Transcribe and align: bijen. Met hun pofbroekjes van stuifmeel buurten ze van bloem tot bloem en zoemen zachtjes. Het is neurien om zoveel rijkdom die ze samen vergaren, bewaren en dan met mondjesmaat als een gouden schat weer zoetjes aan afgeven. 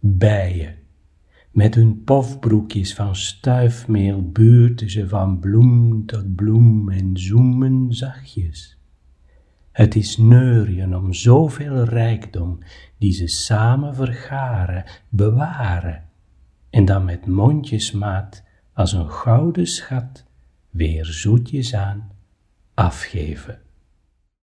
bijen. 0.00 0.74
Met 1.50 1.74
hun 1.74 2.04
pofbroekjes 2.04 2.94
van 2.94 3.16
stuifmeel 3.16 4.30
buurten 4.30 4.90
ze 4.90 5.08
van 5.08 5.38
bloem 5.38 6.06
tot 6.06 6.34
bloem 6.34 6.90
en 6.90 7.10
zoemen 7.16 7.92
zachtjes. 7.92 8.78
Het 9.72 9.94
is 9.94 10.16
neurien 10.16 10.96
om 10.96 11.12
zoveel 11.12 11.84
rijkdom 11.84 12.58
die 12.98 13.12
ze 13.12 13.26
samen 13.26 13.94
vergaren, 13.94 14.84
bewaren 15.08 16.04
en 16.70 16.84
dan 16.84 17.04
met 17.04 17.26
mondjesmaat 17.26 18.44
als 18.72 18.92
een 18.92 19.10
gouden 19.10 19.66
schat 19.66 20.24
weer 20.70 21.04
zoetjes 21.04 21.74
aan 21.74 22.10
afgeven. 22.74 23.60